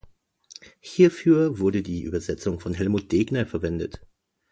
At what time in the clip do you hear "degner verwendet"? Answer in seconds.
3.11-4.01